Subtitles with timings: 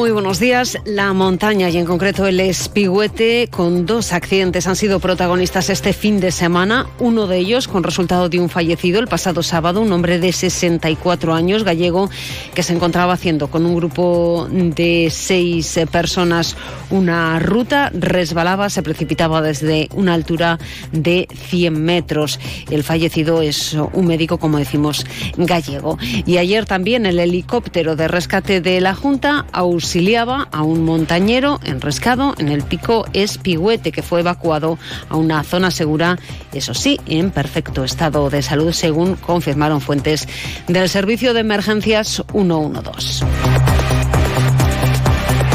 [0.00, 0.78] Muy buenos días.
[0.86, 6.20] La montaña y en concreto el Espigüete con dos accidentes han sido protagonistas este fin
[6.20, 6.86] de semana.
[6.98, 11.34] Uno de ellos con resultado de un fallecido el pasado sábado, un hombre de 64
[11.34, 12.08] años gallego
[12.54, 16.56] que se encontraba haciendo con un grupo de seis personas
[16.88, 20.58] una ruta, resbalaba, se precipitaba desde una altura
[20.92, 22.40] de 100 metros.
[22.70, 25.04] El fallecido es un médico, como decimos,
[25.36, 25.98] gallego.
[26.24, 29.44] Y ayer también el helicóptero de rescate de la Junta
[29.90, 35.72] auxiliaba a un montañero enrescado en el pico Espigüete que fue evacuado a una zona
[35.72, 36.16] segura,
[36.52, 40.28] eso sí, en perfecto estado de salud, según confirmaron fuentes
[40.68, 43.59] del Servicio de Emergencias 112.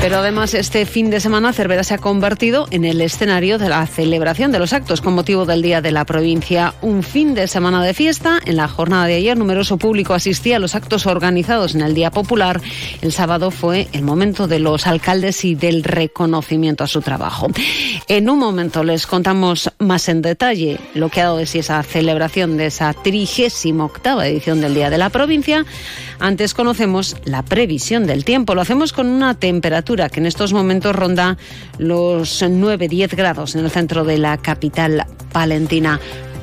[0.00, 3.84] Pero además este fin de semana Cervera se ha convertido en el escenario de la
[3.84, 6.72] celebración de los actos con motivo del Día de la Provincia.
[6.82, 8.38] Un fin de semana de fiesta.
[8.44, 12.12] En la jornada de ayer numeroso público asistía a los actos organizados en el Día
[12.12, 12.60] Popular.
[13.02, 17.48] El sábado fue el momento de los alcaldes y del reconocimiento a su trabajo.
[18.06, 21.82] En un momento les contamos más en detalle lo que ha dado de sí esa
[21.82, 25.66] celebración de esa trigésima octava edición del Día de la Provincia.
[26.20, 28.54] Antes conocemos la previsión del tiempo.
[28.54, 31.38] Lo hacemos con una temperatura que en estos momentos ronda
[31.78, 35.98] los 9-10 grados en el centro de la capital palentina.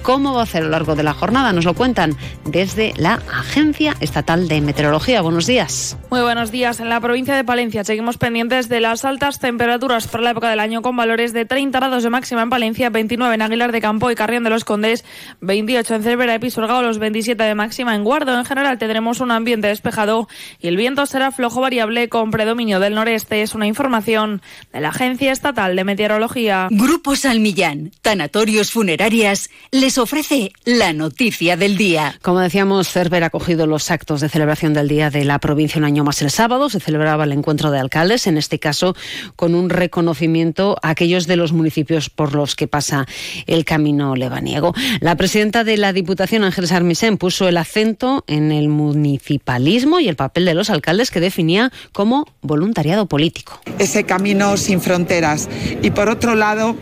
[0.05, 1.51] ¿Cómo va a ser a lo largo de la jornada?
[1.51, 5.19] Nos lo cuentan desde la Agencia Estatal de Meteorología.
[5.21, 5.97] Buenos días.
[6.11, 6.79] Muy buenos días.
[6.79, 10.59] En la provincia de Palencia seguimos pendientes de las altas temperaturas por la época del
[10.59, 14.11] año con valores de 30 grados de máxima en Palencia, 29 en Aguilar de Campo
[14.11, 15.03] y Carrión de los Condes,
[15.41, 18.37] 28 en Cervera y Pisuerga, los 27 de máxima en Guardo.
[18.37, 20.27] En general tendremos un ambiente despejado
[20.59, 23.41] y el viento será flojo variable con predominio del noreste.
[23.41, 26.67] Es una información de la Agencia Estatal de Meteorología.
[26.69, 32.17] Grupo Salmillán, Tanatorios Funerarias, les ofrece la noticia del día.
[32.21, 35.85] Como decíamos, Cervera ha cogido los actos de celebración del Día de la Provincia un
[35.85, 36.69] año más el sábado.
[36.69, 38.95] Se celebraba el encuentro de alcaldes, en este caso
[39.35, 43.05] con un reconocimiento a aquellos de los municipios por los que pasa
[43.47, 44.73] el camino lebaniego.
[44.99, 50.15] La presidenta de la Diputación, Ángeles Armisen, puso el acento en el municipalismo y el
[50.15, 53.61] papel de los alcaldes que definía como voluntariado político.
[53.79, 55.49] Ese camino sin fronteras.
[55.81, 56.75] Y por otro lado,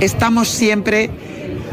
[0.00, 1.10] estamos siempre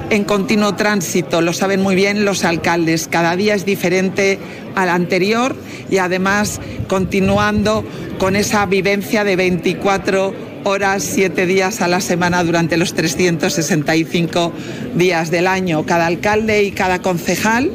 [0.09, 3.07] en continuo tránsito, lo saben muy bien los alcaldes.
[3.07, 4.39] Cada día es diferente
[4.75, 5.55] al anterior
[5.89, 7.83] y además continuando
[8.17, 10.33] con esa vivencia de 24
[10.63, 14.51] horas, 7 días a la semana durante los 365
[14.95, 15.85] días del año.
[15.85, 17.71] Cada alcalde y cada concejal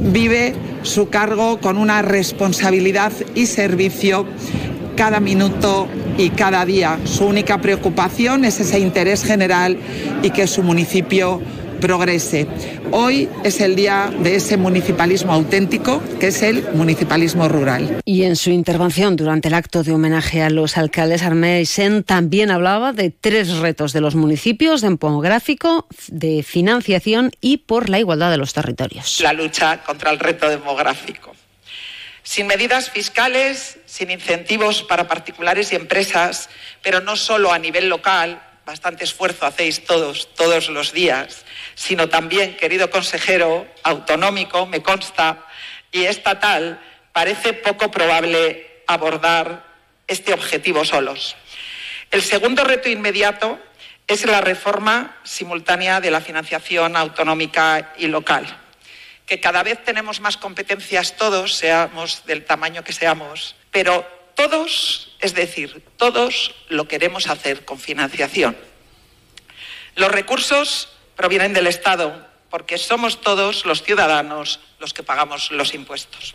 [0.00, 4.26] vive su cargo con una responsabilidad y servicio
[4.96, 6.98] cada minuto y cada día.
[7.04, 9.78] Su única preocupación es ese interés general
[10.22, 11.40] y que su municipio
[11.76, 12.46] progrese.
[12.90, 18.00] Hoy es el día de ese municipalismo auténtico, que es el municipalismo rural.
[18.04, 22.92] Y en su intervención durante el acto de homenaje a los alcaldes, Armeisen también hablaba
[22.92, 28.52] de tres retos de los municipios, demográfico, de financiación y por la igualdad de los
[28.52, 29.20] territorios.
[29.20, 31.34] La lucha contra el reto demográfico.
[32.22, 36.48] Sin medidas fiscales, sin incentivos para particulares y empresas,
[36.82, 41.44] pero no solo a nivel local, bastante esfuerzo hacéis todos, todos los días,
[41.76, 45.46] sino también, querido consejero, autonómico, me consta,
[45.92, 46.80] y estatal,
[47.12, 49.64] parece poco probable abordar
[50.08, 51.36] este objetivo solos.
[52.10, 53.58] El segundo reto inmediato
[54.08, 58.46] es la reforma simultánea de la financiación autonómica y local,
[59.26, 65.34] que cada vez tenemos más competencias todos, seamos del tamaño que seamos, pero todos, es
[65.34, 68.56] decir, todos lo queremos hacer con financiación.
[69.94, 76.34] Los recursos provienen del Estado, porque somos todos los ciudadanos los que pagamos los impuestos.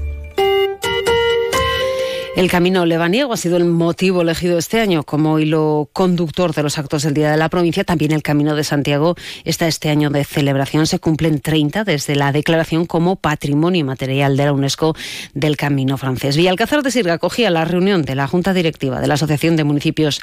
[2.33, 6.77] El camino lebaniego ha sido el motivo elegido este año como hilo conductor de los
[6.77, 7.83] actos del Día de la Provincia.
[7.83, 10.87] También el Camino de Santiago está este año de celebración.
[10.87, 14.95] Se cumplen 30 desde la declaración como Patrimonio Material de la UNESCO
[15.33, 16.37] del Camino francés.
[16.37, 20.21] Villalcázar de Sirga acogía la reunión de la Junta Directiva de la Asociación de Municipios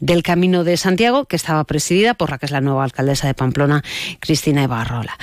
[0.00, 3.34] del Camino de Santiago, que estaba presidida por la que es la nueva alcaldesa de
[3.34, 3.82] Pamplona,
[4.20, 5.16] Cristina Ibarrola.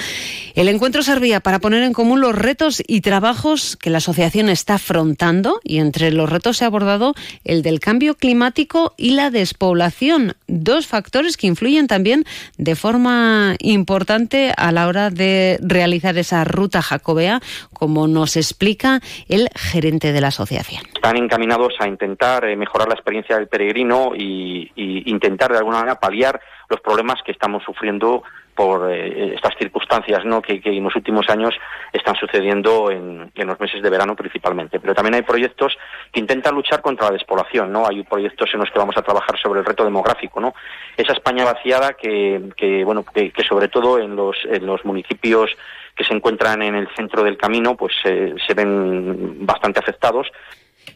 [0.53, 4.75] El encuentro servía para poner en común los retos y trabajos que la asociación está
[4.75, 7.13] afrontando y entre los retos se ha abordado
[7.43, 12.23] el del cambio climático y la despoblación, dos factores que influyen también
[12.57, 17.41] de forma importante a la hora de realizar esa ruta jacobea,
[17.73, 20.83] como nos explica el gerente de la asociación.
[20.93, 25.99] Están encaminados a intentar eh, mejorar la experiencia del peregrino y intentar de alguna manera
[25.99, 26.39] paliar
[26.69, 28.23] los problemas que estamos sufriendo
[28.55, 30.41] por eh, estas circunstancias ¿no?
[30.41, 31.53] que, en los últimos años
[31.91, 34.79] están sucediendo en, los meses de verano principalmente.
[34.79, 35.77] Pero también hay proyectos
[36.11, 37.71] que intentan luchar contra la despoblación.
[37.71, 37.85] ¿no?
[37.85, 40.39] Hay proyectos en los que vamos a trabajar sobre el reto demográfico.
[40.39, 40.53] ¿no?
[40.95, 45.51] Esa España vaciada que, que bueno, que, sobre todo en los, en los municipios
[45.95, 50.27] que se encuentran en el centro del camino pues eh, se ven bastante afectados.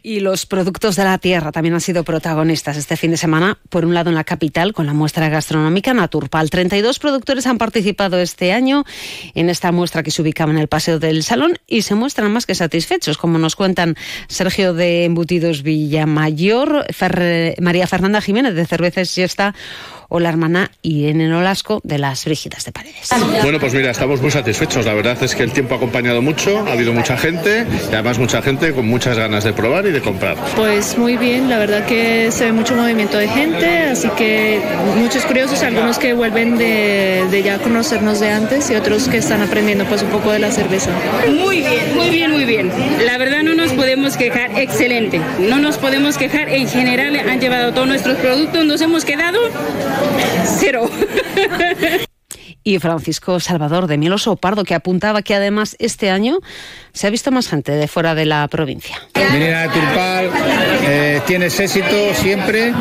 [0.01, 3.85] Y los productos de la tierra también han sido protagonistas este fin de semana, por
[3.85, 6.49] un lado en la capital con la muestra gastronómica Naturpal.
[6.49, 8.85] 32 productores han participado este año
[9.35, 12.45] en esta muestra que se ubicaba en el Paseo del Salón y se muestran más
[12.45, 13.95] que satisfechos, como nos cuentan
[14.27, 16.85] Sergio de Embutidos Villamayor,
[17.59, 19.53] María Fernanda Jiménez de Cervezas Siesta
[20.09, 23.09] o la hermana Irene Nolasco de las Frígidas de Paredes.
[23.43, 24.85] Bueno, pues mira, estamos muy satisfechos.
[24.85, 28.17] La verdad es que el tiempo ha acompañado mucho, ha habido mucha gente y además
[28.17, 30.35] mucha gente con muchas ganas de probar y de comprar.
[30.55, 34.61] Pues muy bien, la verdad que se ve mucho movimiento de gente, así que
[34.97, 39.41] muchos curiosos, algunos que vuelven de, de ya conocernos de antes y otros que están
[39.41, 40.89] aprendiendo pues un poco de la cerveza.
[41.27, 42.71] Muy bien, muy bien, muy bien.
[43.05, 45.21] La verdad no nos podemos quejar, excelente.
[45.39, 49.39] No nos podemos quejar, en general han llevado todos nuestros productos, nos hemos quedado
[50.45, 50.89] cero.
[52.69, 56.37] y Francisco Salvador de Mieloso Pardo, que apuntaba que además este año
[56.93, 59.01] se ha visto más gente de fuera de la provincia.
[59.15, 60.29] Venir a Turpal,
[60.83, 62.71] eh, tienes éxito siempre,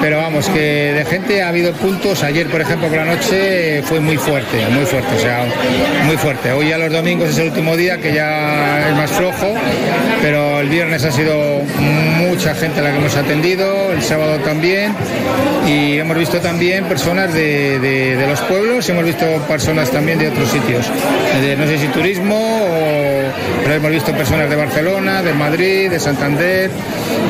[0.00, 2.22] pero vamos, que de gente ha habido puntos.
[2.22, 5.44] Ayer, por ejemplo, por la noche fue muy fuerte, muy fuerte, o sea,
[6.04, 6.52] muy fuerte.
[6.52, 9.54] Hoy a los domingos es el último día que ya es más flojo,
[10.20, 11.62] pero el viernes ha sido
[12.28, 14.94] mucha gente la que hemos atendido, el sábado también,
[15.66, 20.48] y hemos visto también personas de, de los pueblos, hemos visto personas también de otros
[20.48, 20.86] sitios,
[21.58, 23.12] no sé si turismo o
[23.62, 26.70] pero hemos visto personas de Barcelona, de Madrid, de Santander,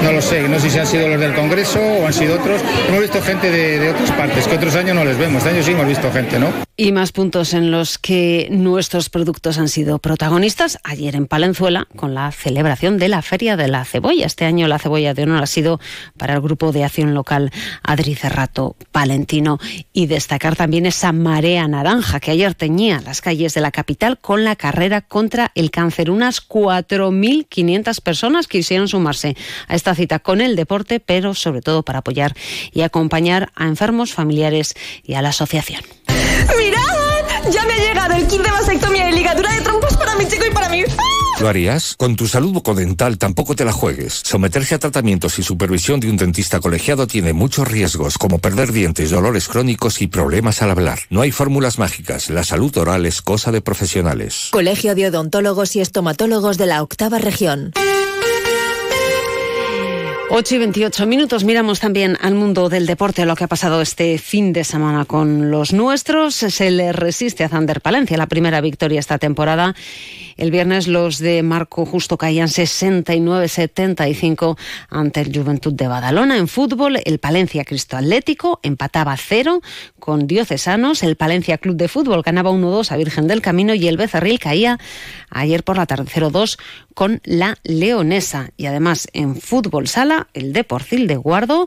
[0.02, 2.62] no lo sé, no sé si han sido los del Congreso o han sido otros.
[2.88, 5.38] Hemos visto gente de, de otras partes, que otros años no les vemos.
[5.38, 6.48] Este año sí hemos visto gente, ¿no?
[6.76, 10.78] Y más puntos en los que nuestros productos han sido protagonistas.
[10.84, 14.26] Ayer en Palenzuela, con la celebración de la Feria de la Cebolla.
[14.26, 15.80] Este año la cebolla de honor ha sido
[16.16, 17.50] para el Grupo de Acción Local
[17.82, 19.58] Adri Cerrato Palentino.
[19.92, 21.81] Y destacar también esa marea naranja
[22.20, 26.46] que ayer teñía las calles de la capital con la carrera contra el cáncer unas
[26.46, 29.36] 4.500 personas quisieron sumarse
[29.66, 32.34] a esta cita con el deporte, pero sobre todo para apoyar
[32.72, 35.82] y acompañar a enfermos, familiares y a la asociación.
[36.56, 37.50] ¡Mirad!
[37.50, 40.44] Ya me ha llegado el kit de vasectomía y ligadura de trompos para mi chico
[40.48, 40.84] y para mí.
[41.42, 41.96] ¿Lo harías?
[41.98, 44.20] Con tu salud bucodental tampoco te la juegues.
[44.22, 49.10] Someterse a tratamientos y supervisión de un dentista colegiado tiene muchos riesgos, como perder dientes,
[49.10, 51.00] dolores crónicos y problemas al hablar.
[51.10, 52.30] No hay fórmulas mágicas.
[52.30, 54.50] La salud oral es cosa de profesionales.
[54.52, 57.72] Colegio de Odontólogos y Estomatólogos de la Octava Región.
[60.34, 61.44] 8 y 28 minutos.
[61.44, 65.04] Miramos también al mundo del deporte, a lo que ha pasado este fin de semana
[65.04, 66.36] con los nuestros.
[66.36, 69.74] Se le resiste a Zander Palencia la primera victoria esta temporada.
[70.36, 74.56] El viernes los de Marco Justo caían 69-75
[74.88, 76.38] ante el Juventud de Badalona.
[76.38, 79.60] En fútbol, el Palencia Cristo Atlético empataba 0
[79.98, 81.02] con Diocesanos.
[81.02, 84.78] El Palencia Club de Fútbol ganaba 1-2 a Virgen del Camino y el Becerril caía
[85.28, 86.58] ayer por la tarde 0-2
[86.94, 88.50] con la Leonesa.
[88.56, 91.66] Y además en fútbol sala, el Deporcil de Guardo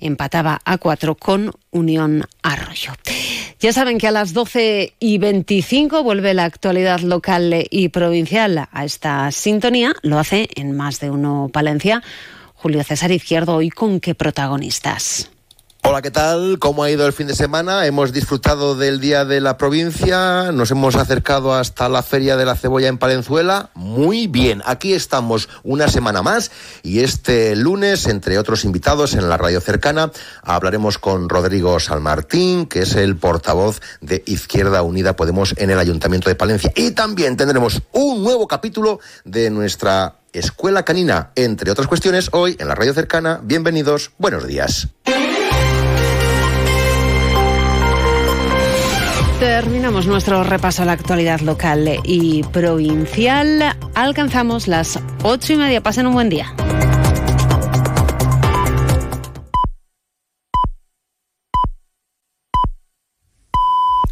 [0.00, 2.92] empataba a 4 con Unión Arroyo.
[3.60, 8.84] Ya saben que a las 12 y 25 vuelve la actualidad local y provincial a
[8.84, 9.94] esta sintonía.
[10.02, 12.02] Lo hace en más de uno Palencia.
[12.54, 15.30] Julio César Izquierdo, ¿y con qué protagonistas?
[15.86, 16.58] Hola, ¿qué tal?
[16.60, 17.84] ¿Cómo ha ido el fin de semana?
[17.84, 22.56] Hemos disfrutado del Día de la Provincia, nos hemos acercado hasta la Feria de la
[22.56, 23.68] Cebolla en Palenzuela.
[23.74, 26.50] Muy bien, aquí estamos una semana más
[26.82, 30.10] y este lunes, entre otros invitados en la radio cercana,
[30.42, 36.30] hablaremos con Rodrigo Salmartín, que es el portavoz de Izquierda Unida Podemos en el Ayuntamiento
[36.30, 36.72] de Palencia.
[36.76, 42.68] Y también tendremos un nuevo capítulo de nuestra escuela canina, entre otras cuestiones, hoy en
[42.68, 43.38] la radio cercana.
[43.42, 44.88] Bienvenidos, buenos días.
[49.38, 53.76] Terminamos nuestro repaso a la actualidad local y provincial.
[53.94, 55.82] Alcanzamos las ocho y media.
[55.82, 56.54] Pasen un buen día.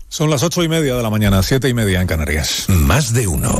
[0.08, 2.66] Son las ocho y media de la mañana, siete y media en Canarias.
[2.68, 3.48] Más de uno.